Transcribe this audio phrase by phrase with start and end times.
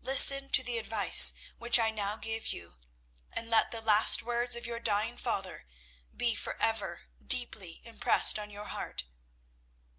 [0.00, 2.78] Listen to the advice which I now give you,
[3.30, 5.66] and let the last words of your dying father
[6.16, 9.04] be for ever deeply impressed on your heart.